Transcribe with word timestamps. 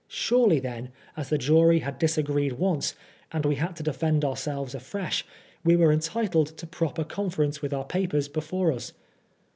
Surely, 0.07 0.59
then, 0.59 0.89
as 1.15 1.29
the 1.29 1.37
jury 1.37 1.77
had 1.81 1.99
disagreed 1.99 2.53
once, 2.53 2.95
and 3.31 3.45
we 3.45 3.53
had 3.57 3.75
to 3.75 3.83
defend 3.83 4.25
ourselves 4.25 4.73
afresh, 4.73 5.23
we 5.63 5.75
were 5.75 5.91
entitled 5.91 6.57
to 6.57 6.65
proper 6.65 7.03
conference 7.03 7.61
with 7.61 7.71
our 7.71 7.85
papers 7.85 8.27
before 8.27 8.71
ns. 8.73 8.93